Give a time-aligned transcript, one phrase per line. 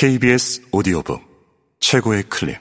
[0.00, 2.58] KBS 오디오북 최고의 클립.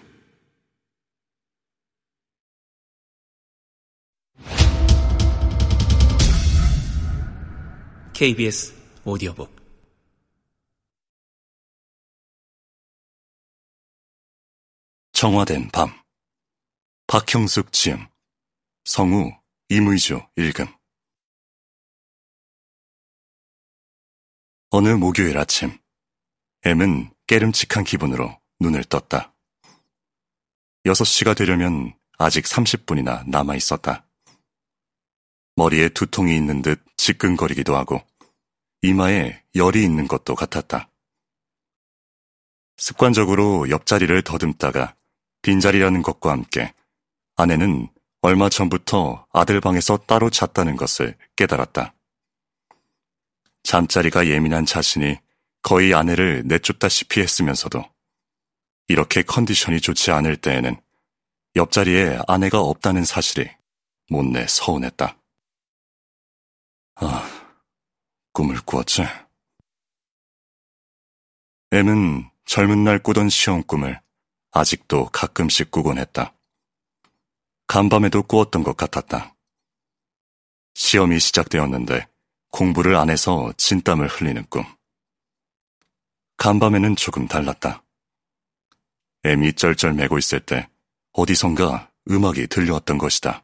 [8.13, 8.73] KBS
[9.05, 9.55] 오디오북.
[15.13, 15.97] 정화된 밤.
[17.07, 18.05] 박형숙 지음
[18.83, 19.31] 성우
[19.69, 20.65] 이무이주 읽음
[24.71, 25.79] 어느 목요일 아침
[26.65, 29.35] M은 깨름칙한 기분으로 눈을 떴다.
[30.85, 34.03] 6시가 되려면 아직 30분이나 남아 있었다.
[35.55, 38.01] 머리에 두통이 있는 듯 지끈거리기도 하고
[38.81, 40.89] 이마에 열이 있는 것도 같았다.
[42.77, 44.95] 습관적으로 옆자리를 더듬다가
[45.43, 46.73] 빈자리라는 것과 함께
[47.35, 47.89] 아내는
[48.21, 51.93] 얼마 전부터 아들 방에서 따로 잤다는 것을 깨달았다.
[53.61, 55.19] 잠자리가 예민한 자신이
[55.61, 57.83] 거의 아내를 내쫓다시피 했으면서도
[58.87, 60.79] 이렇게 컨디션이 좋지 않을 때에는
[61.55, 63.49] 옆자리에 아내가 없다는 사실이
[64.09, 65.17] 못내 서운했다.
[66.95, 67.29] 아,
[68.33, 69.03] 꿈을 꾸었지.
[71.71, 74.01] M은 젊은 날 꾸던 시험 꿈을
[74.51, 76.33] 아직도 가끔씩 꾸곤 했다.
[77.67, 79.35] 간밤에도 꾸었던 것 같았다.
[80.73, 82.07] 시험이 시작되었는데
[82.49, 84.65] 공부를 안 해서 진땀을 흘리는 꿈.
[86.39, 87.83] 간밤에는 조금 달랐다.
[89.25, 90.69] 애미 쩔쩔 매고 있을 때
[91.11, 93.43] 어디선가 음악이 들려왔던 것이다.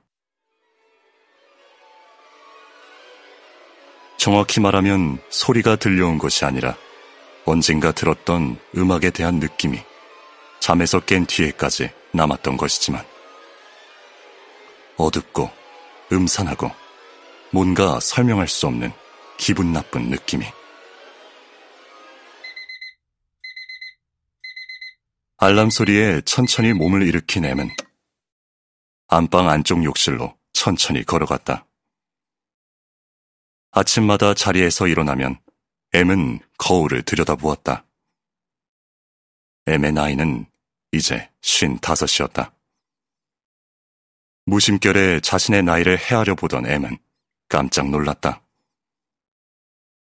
[4.18, 6.78] 정확히 말하면 소리가 들려온 것이 아니라
[7.44, 9.78] 언젠가 들었던 음악에 대한 느낌이
[10.62, 13.06] 잠에서 깬 뒤에까지 남았던 것이지만
[14.96, 15.52] 어둡고
[16.14, 16.72] 음산하고
[17.52, 18.94] 뭔가 설명할 수 없는
[19.38, 20.46] 기분 나쁜 느낌이
[25.38, 27.70] 알람 소리에 천천히 몸을 일으킨 M은
[29.08, 31.68] 안방 안쪽 욕실로 천천히 걸어갔다.
[33.72, 35.38] 아침마다 자리에서 일어나면
[35.92, 37.86] M은 거울을 들여다보았다.
[39.66, 40.46] M의 나이는
[40.94, 42.54] 이제 쉰 다섯이었다.
[44.46, 46.98] 무심결에 자신의 나이를 헤아려 보던 M은
[47.50, 48.42] 깜짝 놀랐다.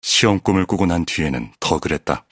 [0.02, 2.25] 시험 꿈을 꾸고 난 뒤에는 더 그랬다.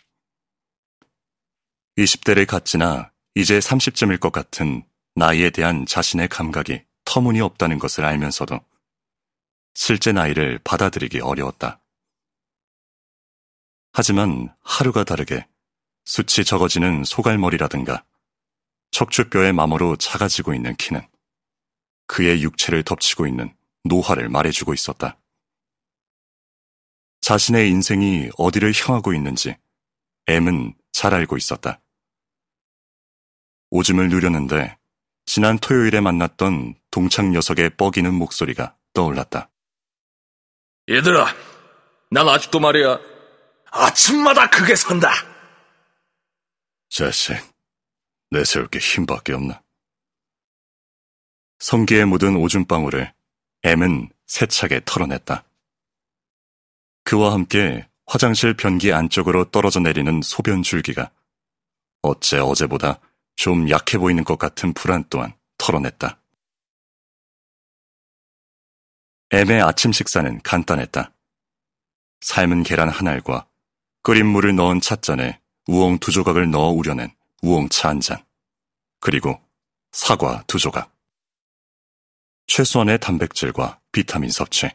[1.98, 4.84] 20대를 갖지나 이제 30쯤일 것 같은
[5.16, 8.60] 나이에 대한 자신의 감각이 터무니없다는 것을 알면서도
[9.76, 11.82] 실제 나이를 받아들이기 어려웠다.
[13.92, 15.48] 하지만 하루가 다르게
[16.06, 18.04] 수치 적어지는 소갈머리라든가
[18.92, 21.02] 척추뼈의 마모로 작아지고 있는 키는
[22.08, 25.18] 그의 육체를 덮치고 있는 노화를 말해주고 있었다.
[27.22, 29.56] 자신의 인생이 어디를 향하고 있는지
[30.28, 31.83] M은 잘 알고 있었다.
[33.76, 34.78] 오줌을 누렸는데
[35.26, 39.50] 지난 토요일에 만났던 동창 녀석의 뻐기는 목소리가 떠올랐다.
[40.88, 41.26] 얘들아,
[42.12, 43.00] 난 아직도 말이야.
[43.72, 45.12] 아침마다 그게 선다.
[46.90, 47.36] 자식,
[48.30, 49.64] 내세울 게 힘밖에 없나.
[51.58, 53.12] 성기에 묻은 오줌방울을
[53.64, 55.44] M은 세차게 털어냈다.
[57.06, 61.10] 그와 함께 화장실 변기 안쪽으로 떨어져 내리는 소변 줄기가
[62.04, 63.00] 어째 어제보다
[63.36, 66.20] 좀 약해 보이는 것 같은 불안 또한 털어냈다.
[69.32, 71.12] M의 아침 식사는 간단했다.
[72.22, 73.48] 삶은 계란 한 알과
[74.04, 77.10] 끓인 물을 넣은 찻잔에 우엉 두 조각을 넣어 우려낸
[77.42, 78.24] 우엉차 한 잔,
[79.00, 79.42] 그리고
[79.92, 80.94] 사과 두 조각.
[82.48, 84.70] 최소한의 단백질과 비타민 섭취.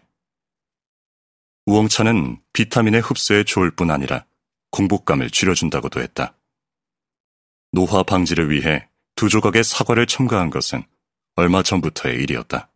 [1.67, 4.25] 우엉차는 비타민의 흡수에 좋을 뿐 아니라
[4.71, 6.38] 공복감을 줄여준다고도 했다.
[7.71, 10.85] 노화 방지를 위해 두 조각의 사과를 첨가한 것은
[11.35, 12.71] 얼마 전부터의 일이었다.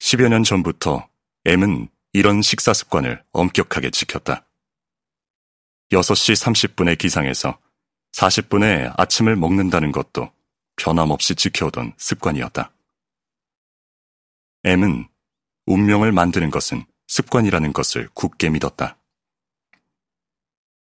[0.00, 1.08] 10여 년 전부터
[1.44, 4.46] M은 이런 식사 습관을 엄격하게 지켰다.
[5.90, 7.58] 6시 30분의 기상에서
[8.12, 10.32] 40분에 아침을 먹는다는 것도
[10.76, 12.72] 변함없이 지켜오던 습관이었다.
[14.64, 15.08] M은
[15.66, 18.96] 운명을 만드는 것은 습관이라는 것을 굳게 믿었다.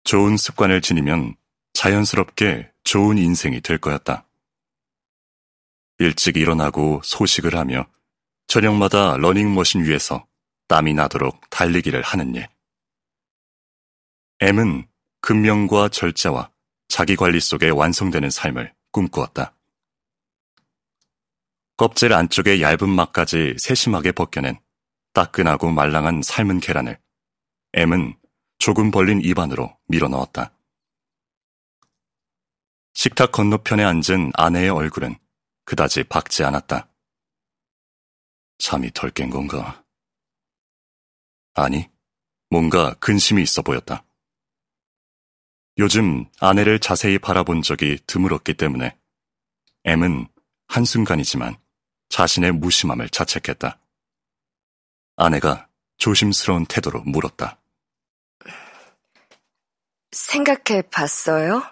[0.09, 1.37] 좋은 습관을 지니면
[1.75, 4.27] 자연스럽게 좋은 인생이 될 거였다.
[5.99, 7.87] 일찍 일어나고 소식을 하며
[8.47, 10.27] 저녁마다 러닝머신 위에서
[10.67, 12.49] 땀이 나도록 달리기를 하는 일.
[14.41, 14.89] M은
[15.21, 16.53] 근명과 절제와
[16.89, 19.53] 자기 관리 속에 완성되는 삶을 꿈꾸었다.
[21.77, 24.59] 껍질 안쪽의 얇은 막까지 세심하게 벗겨낸
[25.13, 26.99] 따끈하고 말랑한 삶은 계란을
[27.75, 28.18] M은
[28.69, 30.53] 조금 벌린 입안으로 밀어 넣었다.
[32.93, 35.17] 식탁 건너편에 앉은 아내의 얼굴은
[35.65, 36.87] 그다지 밝지 않았다.
[38.59, 39.83] 잠이 덜 깬 건가?
[41.55, 41.89] 아니,
[42.51, 44.05] 뭔가 근심이 있어 보였다.
[45.79, 48.99] 요즘 아내를 자세히 바라본 적이 드물었기 때문에
[49.85, 50.29] M은
[50.67, 51.57] 한순간이지만
[52.11, 53.81] 자신의 무심함을 자책했다.
[55.17, 57.58] 아내가 조심스러운 태도로 물었다.
[60.13, 61.63] 생각해 봤어요?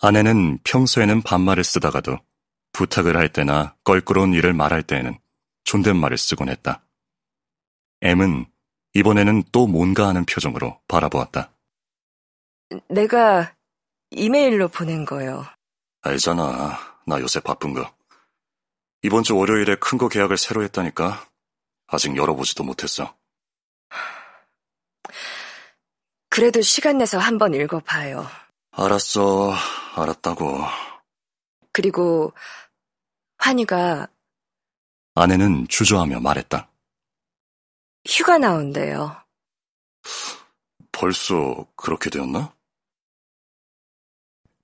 [0.00, 2.18] 아내는 평소에는 반말을 쓰다가도
[2.72, 5.18] 부탁을 할 때나 껄끄러운 일을 말할 때에는
[5.64, 6.84] 존댓말을 쓰곤 했다.
[8.00, 8.46] M은
[8.94, 11.52] 이번에는 또 뭔가 하는 표정으로 바라보았다.
[12.88, 13.54] 내가
[14.10, 15.44] 이메일로 보낸 거요.
[16.02, 16.78] 알잖아.
[17.06, 17.92] 나 요새 바쁜 거.
[19.02, 21.28] 이번 주 월요일에 큰 거 계약을 새로 했다니까.
[21.88, 23.16] 아직 열어보지도 못했어.
[26.38, 28.24] 그래도 시간 내서 한번 읽어봐요.
[28.70, 29.52] 알았어.
[29.96, 30.60] 알았다고.
[31.72, 32.32] 그리고
[33.38, 34.06] 환희가
[35.16, 36.70] 아내는 주저하며 말했다.
[38.06, 39.20] 휴가 나온대요.
[40.92, 42.54] 벌써 그렇게 되었나?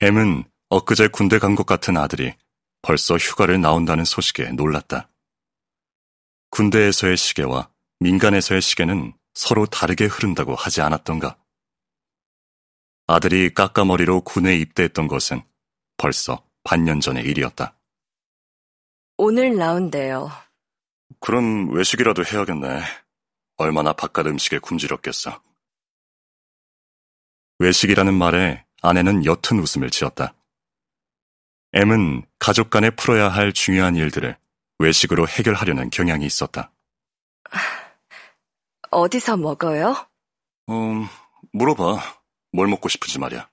[0.00, 2.34] M은 엊그제 군대 간 것 같은 아들이
[2.82, 5.08] 벌써 휴가를 나온다는 소식에 놀랐다.
[6.50, 7.68] 군대에서의 시계와
[7.98, 11.36] 민간에서의 시계는 서로 다르게 흐른다고 하지 않았던가?
[13.06, 15.42] 아들이 까까머리로 군에 입대했던 것은
[15.96, 17.76] 벌써 반년 전의 일이었다.
[19.16, 20.30] 오늘 나온대요.
[21.20, 22.82] 그럼 외식이라도 해야겠네.
[23.56, 25.42] 얼마나 바깥 음식에 굶주렸겠어.
[27.58, 30.34] 외식이라는 말에 아내는 옅은 웃음을 지었다.
[31.72, 34.36] M은 가족 간에 풀어야 할 중요한 일들을
[34.78, 36.72] 외식으로 해결하려는 경향이 있었다.
[38.90, 39.94] 어디서 먹어요?
[40.70, 41.06] 음,
[41.52, 42.23] 물어봐.
[42.54, 43.48] 뭘 먹고 싶은지 말이야.